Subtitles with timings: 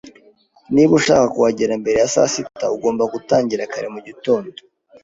[0.73, 4.49] Niba ushaka kuhagera mbere ya saa sita, ugomba gutangira kare mu gitondo